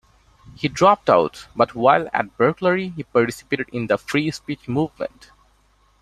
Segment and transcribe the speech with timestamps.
[0.55, 5.29] He dropped out, but while at Berkeley he participated in the Free Speech Movement.